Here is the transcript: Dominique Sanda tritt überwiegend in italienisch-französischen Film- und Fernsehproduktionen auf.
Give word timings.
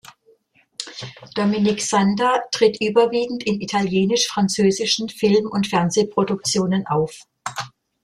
Dominique 1.35 1.79
Sanda 1.79 2.39
tritt 2.51 2.81
überwiegend 2.81 3.43
in 3.43 3.61
italienisch-französischen 3.61 5.09
Film- 5.09 5.45
und 5.45 5.67
Fernsehproduktionen 5.67 6.87
auf. 6.87 7.27